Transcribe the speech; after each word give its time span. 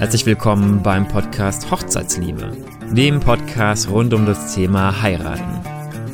Herzlich 0.00 0.24
willkommen 0.24 0.82
beim 0.82 1.06
Podcast 1.06 1.70
Hochzeitsliebe, 1.70 2.56
dem 2.90 3.20
Podcast 3.20 3.90
rund 3.90 4.14
um 4.14 4.24
das 4.24 4.54
Thema 4.54 5.02
Heiraten. 5.02 5.60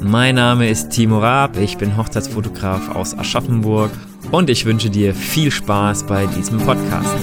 Mein 0.02 0.34
Name 0.34 0.68
ist 0.68 0.88
Timo 0.88 1.20
Raab, 1.20 1.56
ich 1.56 1.78
bin 1.78 1.96
Hochzeitsfotograf 1.96 2.96
aus 2.96 3.16
Aschaffenburg 3.16 3.92
und 4.32 4.50
ich 4.50 4.64
wünsche 4.64 4.90
dir 4.90 5.14
viel 5.14 5.52
Spaß 5.52 6.04
bei 6.06 6.26
diesem 6.26 6.58
Podcast. 6.58 7.16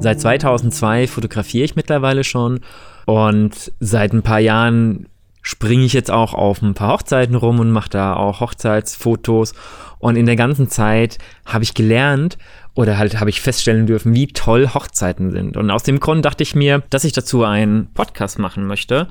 Seit 0.00 0.22
2002 0.22 1.06
fotografiere 1.06 1.66
ich 1.66 1.76
mittlerweile 1.76 2.24
schon 2.24 2.60
und 3.04 3.72
seit 3.78 4.14
ein 4.14 4.22
paar 4.22 4.40
Jahren 4.40 5.06
springe 5.48 5.86
ich 5.86 5.94
jetzt 5.94 6.10
auch 6.10 6.34
auf 6.34 6.60
ein 6.60 6.74
paar 6.74 6.92
Hochzeiten 6.92 7.34
rum 7.34 7.58
und 7.58 7.70
mache 7.70 7.88
da 7.88 8.12
auch 8.12 8.40
Hochzeitsfotos. 8.40 9.54
Und 9.98 10.16
in 10.16 10.26
der 10.26 10.36
ganzen 10.36 10.68
Zeit 10.68 11.16
habe 11.46 11.64
ich 11.64 11.72
gelernt 11.72 12.36
oder 12.74 12.98
halt 12.98 13.18
habe 13.18 13.30
ich 13.30 13.40
feststellen 13.40 13.86
dürfen, 13.86 14.14
wie 14.14 14.26
toll 14.26 14.68
Hochzeiten 14.74 15.30
sind. 15.30 15.56
Und 15.56 15.70
aus 15.70 15.84
dem 15.84 16.00
Grund 16.00 16.26
dachte 16.26 16.42
ich 16.42 16.54
mir, 16.54 16.82
dass 16.90 17.04
ich 17.04 17.14
dazu 17.14 17.44
einen 17.44 17.90
Podcast 17.94 18.38
machen 18.38 18.66
möchte. 18.66 19.08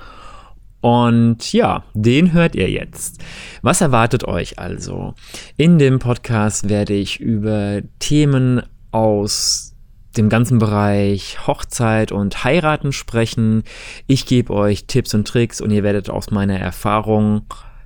Und 0.79 1.51
ja, 1.53 1.83
den 1.95 2.33
hört 2.33 2.53
ihr 2.53 2.69
jetzt. 2.69 3.19
Was 3.63 3.81
erwartet 3.81 4.23
euch 4.23 4.59
also? 4.59 5.15
In 5.57 5.79
dem 5.79 5.97
Podcast 5.97 6.69
werde 6.69 6.93
ich 6.93 7.19
über 7.19 7.81
Themen 7.97 8.61
aus 8.91 9.75
dem 10.17 10.29
ganzen 10.29 10.59
Bereich 10.59 11.45
Hochzeit 11.47 12.11
und 12.11 12.43
Heiraten 12.43 12.91
sprechen. 12.91 13.63
Ich 14.07 14.25
gebe 14.25 14.53
euch 14.53 14.85
Tipps 14.85 15.13
und 15.13 15.27
Tricks 15.27 15.61
und 15.61 15.71
ihr 15.71 15.83
werdet 15.83 16.09
aus 16.09 16.31
meiner 16.31 16.59
Erfahrung 16.59 17.45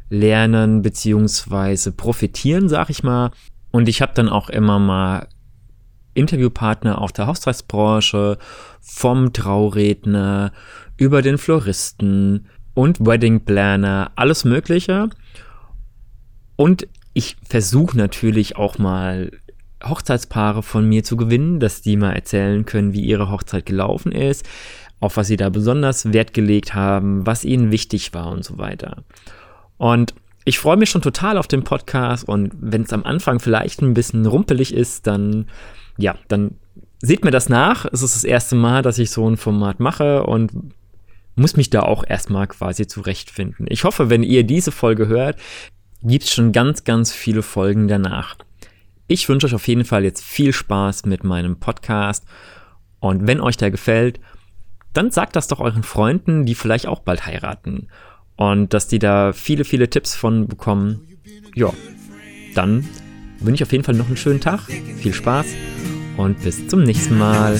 lernen 0.09 0.81
bzw. 0.81 1.91
profitieren, 1.91 2.69
sag 2.69 2.89
ich 2.89 3.03
mal. 3.03 3.31
Und 3.71 3.87
ich 3.87 4.01
habe 4.01 4.13
dann 4.13 4.29
auch 4.29 4.49
immer 4.49 4.79
mal 4.79 5.27
Interviewpartner 6.13 7.01
aus 7.01 7.13
der 7.13 7.27
Hochzeitsbranche, 7.27 8.37
vom 8.81 9.31
Trauredner 9.31 10.51
über 10.97 11.21
den 11.21 11.37
Floristen 11.37 12.47
und 12.73 13.05
Wedding 13.05 13.45
Planner, 13.45 14.11
alles 14.15 14.43
Mögliche. 14.43 15.09
Und 16.55 16.87
ich 17.13 17.37
versuche 17.47 17.97
natürlich 17.97 18.57
auch 18.57 18.77
mal 18.77 19.31
Hochzeitspaare 19.83 20.63
von 20.63 20.87
mir 20.87 21.03
zu 21.03 21.17
gewinnen, 21.17 21.59
dass 21.59 21.81
die 21.81 21.97
mal 21.97 22.13
erzählen 22.13 22.65
können, 22.65 22.93
wie 22.93 23.01
ihre 23.01 23.29
Hochzeit 23.29 23.65
gelaufen 23.65 24.11
ist, 24.11 24.47
auf 24.99 25.17
was 25.17 25.27
sie 25.27 25.37
da 25.37 25.49
besonders 25.49 26.13
Wert 26.13 26.33
gelegt 26.33 26.73
haben, 26.73 27.25
was 27.25 27.43
ihnen 27.43 27.71
wichtig 27.71 28.13
war 28.13 28.31
und 28.31 28.43
so 28.45 28.57
weiter. 28.57 29.03
Und 29.77 30.13
ich 30.45 30.59
freue 30.59 30.77
mich 30.77 30.89
schon 30.89 31.01
total 31.01 31.37
auf 31.37 31.47
den 31.47 31.63
Podcast 31.63 32.27
und 32.27 32.51
wenn 32.59 32.83
es 32.83 32.93
am 32.93 33.03
Anfang 33.03 33.39
vielleicht 33.39 33.81
ein 33.81 33.93
bisschen 33.93 34.25
rumpelig 34.25 34.73
ist, 34.73 35.07
dann 35.07 35.45
ja, 35.97 36.15
dann 36.27 36.55
seht 36.99 37.23
mir 37.23 37.31
das 37.31 37.49
nach. 37.49 37.85
Es 37.85 38.01
ist 38.01 38.15
das 38.15 38.23
erste 38.23 38.55
Mal, 38.55 38.81
dass 38.81 38.99
ich 38.99 39.11
so 39.11 39.29
ein 39.29 39.37
Format 39.37 39.79
mache 39.79 40.23
und 40.23 40.51
muss 41.35 41.55
mich 41.55 41.69
da 41.69 41.81
auch 41.81 42.03
erstmal 42.07 42.47
quasi 42.47 42.87
zurechtfinden. 42.87 43.65
Ich 43.69 43.83
hoffe, 43.83 44.09
wenn 44.09 44.23
ihr 44.23 44.43
diese 44.43 44.71
Folge 44.71 45.07
hört, 45.07 45.37
gibt 46.03 46.25
es 46.25 46.31
schon 46.31 46.51
ganz, 46.51 46.83
ganz 46.83 47.13
viele 47.13 47.41
Folgen 47.41 47.87
danach. 47.87 48.35
Ich 49.11 49.27
wünsche 49.27 49.45
euch 49.45 49.53
auf 49.53 49.67
jeden 49.67 49.83
Fall 49.83 50.05
jetzt 50.05 50.23
viel 50.23 50.53
Spaß 50.53 51.05
mit 51.05 51.25
meinem 51.25 51.57
Podcast. 51.57 52.23
Und 53.01 53.27
wenn 53.27 53.41
euch 53.41 53.57
der 53.57 53.69
gefällt, 53.69 54.21
dann 54.93 55.11
sagt 55.11 55.35
das 55.35 55.49
doch 55.49 55.59
euren 55.59 55.83
Freunden, 55.83 56.45
die 56.45 56.55
vielleicht 56.55 56.87
auch 56.87 57.01
bald 57.01 57.25
heiraten. 57.25 57.89
Und 58.37 58.73
dass 58.73 58.87
die 58.87 58.99
da 58.99 59.33
viele, 59.33 59.65
viele 59.65 59.89
Tipps 59.89 60.15
von 60.15 60.47
bekommen. 60.47 61.09
Ja, 61.55 61.73
dann 62.55 62.87
wünsche 63.41 63.55
ich 63.55 63.67
auf 63.67 63.73
jeden 63.73 63.83
Fall 63.83 63.95
noch 63.95 64.07
einen 64.07 64.15
schönen 64.15 64.39
Tag. 64.39 64.61
Viel 64.61 65.13
Spaß 65.13 65.47
und 66.15 66.41
bis 66.41 66.69
zum 66.69 66.83
nächsten 66.83 67.17
Mal. 67.17 67.59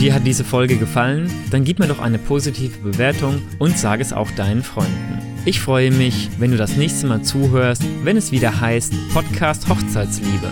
Dir 0.00 0.14
hat 0.14 0.26
diese 0.26 0.44
Folge 0.44 0.78
gefallen? 0.78 1.30
Dann 1.50 1.62
gib 1.62 1.78
mir 1.78 1.86
doch 1.86 1.98
eine 1.98 2.18
positive 2.18 2.78
Bewertung 2.78 3.42
und 3.58 3.76
sag 3.76 4.00
es 4.00 4.14
auch 4.14 4.30
deinen 4.30 4.62
Freunden. 4.62 5.18
Ich 5.44 5.60
freue 5.60 5.90
mich, 5.90 6.30
wenn 6.38 6.52
du 6.52 6.56
das 6.56 6.74
nächste 6.76 7.06
Mal 7.06 7.20
zuhörst, 7.20 7.82
wenn 8.02 8.16
es 8.16 8.32
wieder 8.32 8.62
heißt 8.62 8.94
Podcast 9.12 9.68
Hochzeitsliebe. 9.68 10.50